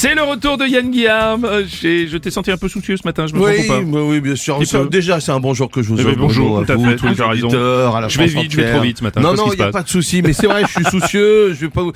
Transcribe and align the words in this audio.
C'est 0.00 0.14
le 0.14 0.22
retour 0.22 0.56
de 0.58 0.64
Yann 0.64 0.92
Guillaume. 0.92 1.44
Euh, 1.44 1.64
Je 1.66 2.16
t'ai 2.18 2.30
senti 2.30 2.52
un 2.52 2.56
peu 2.56 2.68
soucieux 2.68 2.96
ce 2.96 3.02
matin, 3.04 3.26
je 3.26 3.34
me 3.34 3.40
Oui, 3.40 3.66
trompe 3.66 3.90
pas 3.90 3.98
oui, 3.98 4.20
bien 4.20 4.36
sûr. 4.36 4.64
Ça, 4.64 4.84
déjà, 4.84 5.18
c'est 5.18 5.32
un 5.32 5.40
bonjour 5.40 5.68
que 5.68 5.82
je 5.82 5.88
vous 5.88 5.96
Eh 5.98 6.04
ben, 6.04 6.10
offre. 6.10 6.18
bonjour, 6.20 6.60
à 6.60 6.64
tout 6.64 6.70
à 6.70 6.76
vous, 6.76 6.84
fait, 6.84 6.94
tous 6.94 7.06
les 7.08 7.20
auditeurs, 7.20 7.96
à 7.96 8.00
la 8.02 8.06
Je 8.06 8.16
vais 8.18 8.26
vite, 8.26 8.52
je 8.52 8.60
vais 8.60 8.70
trop 8.70 8.80
vite 8.80 8.98
ce 8.98 9.02
matin, 9.02 9.20
Non, 9.20 9.34
non, 9.34 9.50
il 9.52 9.56
n'y 9.56 9.64
a 9.64 9.72
pas 9.72 9.82
de 9.82 9.88
souci, 9.88 10.22
mais 10.22 10.32
c'est 10.32 10.46
vrai, 10.46 10.62
je 10.62 10.70
suis 10.70 10.84
soucieux. 10.84 11.48
Je 11.52 11.62
vais 11.62 11.68
pas 11.68 11.82
vous... 11.82 11.92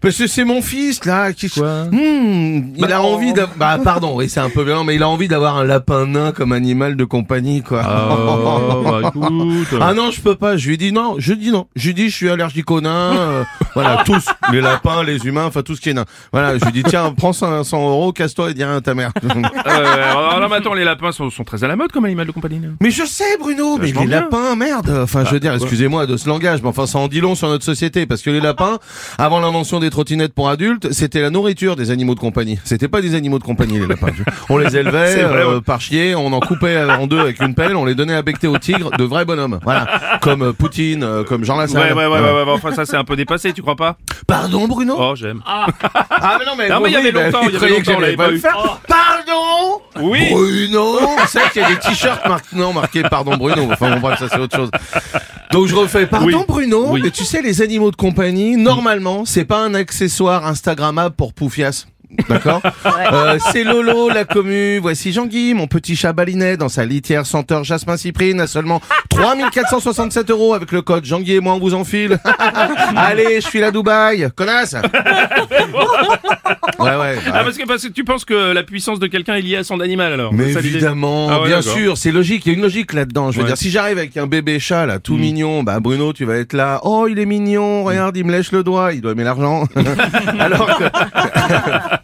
Parce 0.00 0.16
que 0.16 0.28
c'est 0.28 0.44
mon 0.44 0.62
fils, 0.62 1.04
là, 1.04 1.32
qui... 1.32 1.50
Quoi 1.50 1.86
Hmm, 1.86 2.70
il 2.76 2.86
Bah, 2.88 2.98
a 2.98 3.00
envie 3.00 3.32
d'avoir... 3.32 3.56
Bah, 3.56 3.80
pardon, 3.82 4.12
oui, 4.16 4.28
c'est 4.28 4.38
un 4.40 4.48
peu 4.48 4.62
violent, 4.62 4.84
mais 4.84 4.94
il 4.94 5.02
a 5.02 5.08
envie 5.08 5.26
d'avoir 5.26 5.56
un 5.58 5.64
lapin 5.64 6.06
nain 6.06 6.30
comme 6.30 6.52
animal 6.52 6.94
de 6.94 7.04
compagnie, 7.04 7.62
quoi. 7.62 7.82
Oh, 7.84 8.84
bah 8.84 9.08
écoute. 9.08 9.80
Ah 9.80 9.92
non, 9.92 10.12
je 10.12 10.20
peux 10.20 10.36
pas. 10.36 10.56
Je 10.56 10.68
lui 10.68 10.78
dis 10.78 10.92
non. 10.92 11.16
Je 11.18 11.32
dis 11.34 11.50
non. 11.50 11.66
Je 11.74 11.88
lui 11.88 11.94
dis 11.94 12.10
je 12.10 12.14
suis 12.14 12.30
allergique 12.30 12.70
aux 12.70 12.80
nains. 12.80 13.16
euh, 13.16 13.44
voilà, 13.74 14.04
tous. 14.06 14.24
Les 14.52 14.60
lapins, 14.60 15.02
les 15.02 15.26
humains, 15.26 15.46
enfin 15.46 15.62
tout 15.62 15.74
ce 15.74 15.80
qui 15.80 15.90
est 15.90 15.94
nain. 15.94 16.04
Voilà, 16.32 16.56
je 16.56 16.64
lui 16.64 16.72
dis 16.72 16.82
tiens, 16.84 17.12
prends 17.16 17.32
500 17.40 17.90
euros, 17.90 18.12
casse-toi 18.12 18.50
et 18.50 18.54
dis 18.54 18.64
rien 18.64 18.76
à 18.76 18.80
ta 18.80 18.94
mère. 18.94 19.12
Euh, 19.66 20.36
alors, 20.36 20.48
mais 20.48 20.56
attends, 20.56 20.74
les 20.74 20.84
lapins 20.84 21.12
sont, 21.12 21.30
sont 21.30 21.44
très 21.44 21.62
à 21.64 21.68
la 21.68 21.76
mode 21.76 21.92
comme 21.92 22.04
animal 22.04 22.26
de 22.26 22.32
compagnie. 22.32 22.60
mais 22.80 22.90
je 22.90 23.04
sais 23.04 23.36
Bruno, 23.38 23.78
mais 23.78 23.86
les 23.86 23.92
bien. 23.92 24.04
lapins, 24.06 24.54
merde. 24.56 24.90
Enfin, 25.02 25.24
je 25.24 25.30
veux 25.32 25.40
dire, 25.40 25.54
excusez-moi 25.54 26.06
de 26.06 26.16
ce 26.16 26.28
langage, 26.28 26.62
mais 26.62 26.68
enfin 26.68 26.86
ça 26.86 26.98
en 26.98 27.08
dit 27.08 27.20
long 27.20 27.34
sur 27.34 27.48
notre 27.48 27.64
société 27.64 28.06
parce 28.06 28.22
que 28.22 28.30
les 28.30 28.40
lapins, 28.40 28.78
avant 29.18 29.40
l'invention 29.40 29.80
des 29.80 29.90
trottinettes 29.90 30.34
pour 30.34 30.48
adultes, 30.48 30.92
c'était 30.92 31.20
la 31.20 31.30
nourriture 31.30 31.76
des 31.76 31.90
animaux 31.90 32.14
de 32.14 32.20
compagnie. 32.20 32.58
C'était 32.64 32.88
pas 32.88 33.00
des 33.00 33.14
animaux 33.14 33.38
de 33.38 33.44
compagnie 33.44 33.78
les 33.80 33.86
lapins. 33.86 34.08
On 34.48 34.56
les 34.58 34.76
élevait 34.76 34.90
vrai, 35.24 35.42
euh, 35.42 35.54
ouais. 35.56 35.60
par 35.60 35.80
chier, 35.80 36.14
on 36.14 36.32
en 36.32 36.40
coupait 36.40 36.82
en 36.84 37.06
deux 37.06 37.20
avec 37.20 37.40
une 37.40 37.54
pelle, 37.54 37.76
on 37.76 37.84
les 37.84 37.94
donnait 37.94 38.14
à 38.14 38.22
becter 38.22 38.46
aux 38.48 38.58
tigres, 38.58 38.90
de 38.96 39.04
vrais 39.04 39.24
bonhommes. 39.24 39.58
Voilà, 39.62 39.86
comme 40.20 40.42
euh, 40.42 40.52
Poutine, 40.52 41.02
euh, 41.04 41.24
comme 41.24 41.44
Jean 41.44 41.56
Lassalle. 41.56 41.92
Ouais, 41.94 42.06
ouais, 42.06 42.06
ouais, 42.06 42.20
ouais, 42.20 42.42
ouais, 42.44 42.52
enfin 42.52 42.72
ça 42.72 42.84
c'est 42.86 42.96
un 42.96 43.04
peu 43.04 43.16
dépassé, 43.16 43.52
tu 43.52 43.62
crois 43.62 43.76
pas? 43.76 43.96
Pardon 44.26 44.66
Bruno? 44.66 44.96
Oh, 44.98 45.14
j'aime. 45.14 45.42
Ah 45.46 45.66
mais 46.38 46.44
non 46.46 46.52
mais, 46.56 46.68
Non, 46.68 46.80
mais 46.80 46.90
il 46.90 46.92
y 46.92 46.96
avait 46.96 47.12
longtemps, 47.26 47.40
il 47.42 47.44
y 47.44 47.48
avait 47.48 47.56
croyais 47.56 47.82
que 47.82 47.90
longtemps, 47.90 47.92
on 47.92 48.00
j'allais 48.00 48.16
l'avait 48.16 48.16
pas 48.16 48.24
pas 48.24 48.30
le 48.30 48.36
eu. 48.36 48.40
faire. 48.40 48.80
Pardon 48.88 49.80
Oui 50.00 50.28
Bruno 50.30 50.98
C'est 51.28 51.38
vrai 51.40 51.50
qu'il 51.50 51.62
y 51.62 51.64
a 51.64 51.68
des 51.70 51.78
t-shirts 51.78 52.26
maintenant 52.26 52.72
marqués 52.72 53.02
pardon 53.02 53.36
Bruno. 53.36 53.68
Enfin 53.72 53.94
bon 53.94 54.00
bref, 54.00 54.18
ça 54.18 54.26
c'est 54.30 54.38
autre 54.38 54.56
chose. 54.56 54.70
Donc 55.52 55.66
je 55.66 55.74
refais 55.74 56.06
pardon 56.06 56.26
Oui. 56.26 56.34
Bruno, 56.46 56.86
Oui. 56.90 57.00
mais 57.02 57.10
tu 57.10 57.24
sais 57.24 57.42
les 57.42 57.62
animaux 57.62 57.90
de 57.90 57.96
compagnie, 57.96 58.56
normalement, 58.56 59.24
c'est 59.24 59.44
pas 59.44 59.58
un 59.58 59.74
accessoire 59.74 60.46
instagrammable 60.46 61.14
pour 61.14 61.32
Poufias. 61.32 61.86
D'accord 62.28 62.60
Euh, 63.12 63.38
C'est 63.52 63.62
Lolo, 63.64 64.08
la 64.08 64.24
commu. 64.24 64.78
Voici 64.78 65.12
Jean-Guy, 65.12 65.54
mon 65.54 65.66
petit 65.68 65.94
chat 65.96 66.12
balinet, 66.12 66.56
dans 66.56 66.68
sa 66.68 66.84
litière 66.84 67.24
senteur 67.26 67.62
jasmin 67.64 67.96
cyprine 67.96 68.40
à 68.40 68.46
seulement 68.46 68.80
3467 69.10 70.30
euros 70.30 70.54
avec 70.54 70.72
le 70.72 70.82
code 70.82 71.04
Jean-Guy 71.04 71.34
et 71.36 71.40
moi 71.40 71.54
on 71.54 71.58
vous 71.58 71.74
enfile. 71.74 72.18
Allez, 72.96 73.40
je 73.40 73.48
file 73.48 73.64
à 73.64 73.70
Dubaï. 73.70 74.28
Connasse 74.34 74.74
Ouais, 76.78 76.96
ouais. 76.96 77.16
Ah 77.26 77.44
parce 77.44 77.56
que, 77.58 77.66
parce 77.66 77.82
que 77.82 77.88
tu 77.88 78.04
penses 78.04 78.24
que 78.24 78.52
la 78.52 78.62
puissance 78.62 78.98
de 78.98 79.06
quelqu'un 79.06 79.34
est 79.34 79.42
liée 79.42 79.56
à 79.56 79.64
son 79.64 79.80
animal 79.80 80.12
alors 80.14 80.32
mais 80.32 80.52
ça, 80.52 80.60
évidemment, 80.60 81.28
Ah 81.30 81.40
ouais, 81.42 81.48
bien 81.48 81.60
sûr, 81.60 81.98
c'est 81.98 82.10
logique, 82.12 82.46
il 82.46 82.52
y 82.52 82.54
a 82.54 82.56
une 82.56 82.62
logique 82.62 82.92
là-dedans. 82.94 83.30
Je 83.30 83.36
veux 83.36 83.42
Ouais. 83.42 83.48
dire, 83.48 83.56
si 83.58 83.70
j'arrive 83.70 83.98
avec 83.98 84.16
un 84.16 84.26
bébé 84.26 84.58
chat 84.58 84.86
là, 84.86 84.98
tout 84.98 85.16
Mm. 85.16 85.20
mignon, 85.20 85.62
bah 85.62 85.78
Bruno, 85.80 86.12
tu 86.14 86.24
vas 86.24 86.36
être 86.36 86.52
là. 86.54 86.80
Oh, 86.84 87.06
il 87.08 87.18
est 87.18 87.26
mignon, 87.26 87.84
regarde, 87.84 88.16
il 88.16 88.24
me 88.24 88.32
lèche 88.32 88.52
le 88.52 88.62
doigt, 88.62 88.92
il 88.94 89.00
doit 89.02 89.12
aimer 89.12 89.24
l'argent. 89.24 89.64
Alors 90.38 90.78
que, 90.78 90.84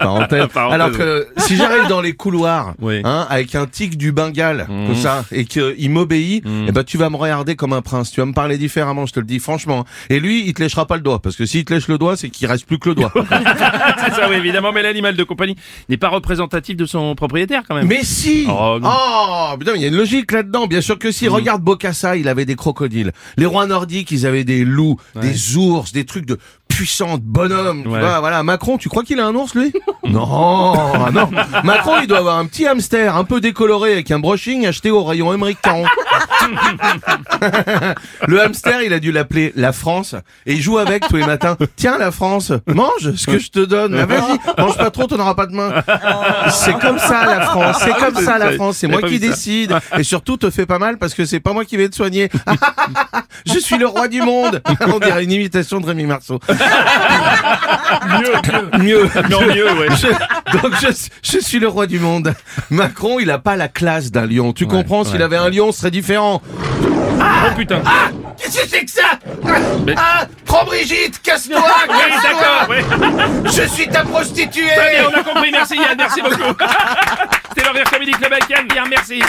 parenthèse. 0.00 0.46
Parenthèse. 0.52 0.74
Alors 0.74 0.90
que 0.92 1.26
si 1.36 1.56
j'arrive 1.56 1.88
dans 1.88 2.00
les 2.00 2.14
couloirs, 2.14 2.74
Oui. 2.80 3.00
hein, 3.04 3.26
avec 3.30 3.54
un 3.54 3.66
tic 3.66 3.96
du 3.96 4.10
Bengale, 4.12 4.66
Mm. 4.68 4.86
comme 4.86 4.96
ça, 4.96 5.24
et 5.32 5.44
qu'il 5.44 5.90
m'obéit, 5.90 6.44
Mm. 6.44 6.66
eh 6.68 6.72
ben 6.72 6.82
tu 6.84 6.96
vas 6.98 7.10
me 7.10 7.16
regarder 7.16 7.54
comme 7.56 7.72
un 7.72 7.82
prince. 7.82 8.10
Tu 8.10 8.20
vas 8.20 8.26
me 8.26 8.32
parler 8.32 8.58
différemment, 8.58 9.06
je 9.06 9.12
te 9.12 9.20
le 9.20 9.26
dis 9.26 9.38
franchement. 9.38 9.84
Et 10.08 10.18
lui, 10.20 10.46
il 10.46 10.54
te 10.54 10.62
lèchera 10.62 10.86
pas 10.86 10.96
le 10.96 11.02
doigt, 11.02 11.20
parce 11.20 11.36
que 11.36 11.46
s'il 11.46 11.64
te 11.64 11.72
lèche 11.74 11.88
le 11.88 11.98
doigt, 11.98 12.16
c'est 12.16 12.30
qu'il 12.30 12.46
reste 12.48 12.66
plus 12.66 12.78
que 12.78 12.88
le 12.88 12.94
doigt. 12.96 13.12
C'est 13.20 14.14
ça, 14.14 14.28
oui, 14.28 14.36
évidemment, 14.36 14.72
mais 14.72 14.82
l'animal 14.82 15.14
de 15.16 15.24
compagnie 15.24 15.56
n'est 15.88 15.96
pas 15.96 16.08
représentatif 16.08 16.76
de 16.76 16.86
son 16.86 17.14
propriétaire 17.14 17.62
quand 17.68 17.74
même. 17.74 17.86
Mais 17.86 18.02
si 18.02 18.46
Oh. 18.48 18.78
Oh, 18.82 19.56
putain, 19.58 19.72
il 19.76 19.82
y 19.82 19.84
a 19.84 19.88
une 19.88 19.96
logique 19.96 20.32
là-dedans. 20.32 20.66
Bien 20.66 20.80
sûr 20.80 20.98
que 20.98 21.10
si. 21.12 21.28
Regarde 21.28 21.62
Bokassa, 21.62 22.16
il 22.16 22.28
avait 22.28 22.44
des 22.44 22.56
crocodiles. 22.56 23.12
Les 23.36 23.46
rois 23.46 23.66
nordiques, 23.66 24.10
ils 24.10 24.26
avaient 24.26 24.44
des 24.44 24.64
loups, 24.64 24.96
des 25.20 25.56
ours, 25.56 25.92
des 25.92 26.04
trucs 26.04 26.26
de 26.26 26.38
puissants 26.80 27.18
de 27.18 27.22
bonhommes. 27.22 27.82
Tu 27.82 27.88
Ouais. 27.90 28.00
vois, 28.00 28.20
voilà. 28.20 28.42
Macron, 28.42 28.78
tu 28.78 28.88
crois 28.88 29.02
qu'il 29.04 29.20
a 29.20 29.26
un 29.26 29.34
ours, 29.34 29.54
lui? 29.54 29.70
Non, 30.10 31.10
non. 31.12 31.30
Macron, 31.64 31.94
il 32.02 32.06
doit 32.06 32.18
avoir 32.18 32.38
un 32.38 32.46
petit 32.46 32.66
hamster 32.66 33.16
un 33.16 33.24
peu 33.24 33.40
décoloré 33.40 33.92
avec 33.92 34.10
un 34.10 34.18
brushing 34.18 34.66
acheté 34.66 34.90
au 34.90 35.04
rayon 35.04 35.32
Émeric 35.32 35.60
Caron. 35.62 35.84
Le 38.26 38.42
hamster, 38.42 38.82
il 38.82 38.92
a 38.92 38.98
dû 38.98 39.12
l'appeler 39.12 39.52
la 39.56 39.72
France 39.72 40.14
et 40.46 40.54
il 40.54 40.60
joue 40.60 40.78
avec 40.78 41.06
tous 41.08 41.16
les 41.16 41.26
matins. 41.26 41.56
Tiens, 41.76 41.98
la 41.98 42.10
France, 42.10 42.52
mange 42.66 43.14
ce 43.14 43.26
que 43.26 43.38
je 43.38 43.50
te 43.50 43.60
donne. 43.60 43.92
Mais 43.92 44.04
vas-y, 44.04 44.38
mange 44.60 44.76
pas 44.76 44.90
trop, 44.90 45.06
t'en 45.06 45.18
auras 45.20 45.34
pas 45.34 45.46
de 45.46 45.54
main. 45.54 45.72
C'est 46.50 46.78
comme 46.78 46.98
ça 46.98 47.24
la 47.26 47.40
France, 47.42 47.76
c'est 47.84 47.94
comme 47.96 48.16
ça 48.16 48.38
la 48.38 48.52
France, 48.52 48.78
c'est 48.78 48.88
moi 48.88 49.02
qui 49.02 49.18
décide. 49.18 49.76
Et 49.98 50.02
surtout, 50.02 50.36
te 50.36 50.50
fais 50.50 50.66
pas 50.66 50.78
mal 50.78 50.98
parce 50.98 51.14
que 51.14 51.24
c'est 51.24 51.40
pas 51.40 51.52
moi 51.52 51.64
qui 51.64 51.76
vais 51.76 51.88
te 51.88 51.94
soigner. 51.94 52.28
je 53.46 53.58
suis 53.58 53.78
le 53.78 53.86
roi 53.86 54.08
du 54.08 54.22
monde. 54.22 54.62
On 54.86 54.98
dirait 54.98 55.24
une 55.24 55.32
imitation 55.32 55.80
de 55.80 55.86
Rémi 55.86 56.04
Marceau. 56.04 56.40
mieux, 58.18 58.78
Mieux. 58.82 59.08
non 59.30 59.40
mieux, 59.42 59.72
ouais. 59.78 59.88
Je- 60.00 60.58
donc 60.58 60.72
je, 60.80 60.88
je 61.22 61.38
suis 61.38 61.58
le 61.58 61.68
roi 61.68 61.86
du 61.86 61.98
monde. 61.98 62.34
Macron, 62.70 63.18
il 63.20 63.30
a 63.30 63.38
pas 63.38 63.56
la 63.56 63.68
classe 63.68 64.10
d'un 64.10 64.26
lion. 64.26 64.52
Tu 64.52 64.66
comprends 64.66 65.04
S'il 65.04 65.16
ouais, 65.16 65.22
avait 65.22 65.36
un 65.36 65.50
lion, 65.50 65.72
ce 65.72 65.80
serait 65.80 65.90
différent. 65.90 66.42
Oh 67.22 67.50
putain. 67.56 67.82
Qu'est-ce 68.38 68.62
que 68.62 68.68
c'est 68.68 68.84
que 68.84 68.90
ça 68.90 69.18
Mais- 69.86 69.94
Ah 69.96 70.26
Prends 70.46 70.64
Brigitte, 70.64 71.20
casse-toi, 71.22 71.60
Oui, 71.88 71.94
casse-toi 72.10 72.66
d'accord. 72.66 73.52
Je 73.52 73.62
suis 73.68 73.88
ta 73.88 74.02
prostituée 74.02 74.64
on 75.06 75.18
a 75.18 75.22
compris, 75.22 75.50
merci 75.52 75.76
Yann, 75.76 75.96
merci 75.96 76.20
beaucoup. 76.22 76.36
C'était 77.54 77.68
le 77.68 77.74
Rire 77.74 77.84
Comedy 77.90 78.12
Club 78.12 78.32
avec 78.32 78.48
Yann, 78.48 78.66
bien, 78.66 78.84
merci. 78.88 79.22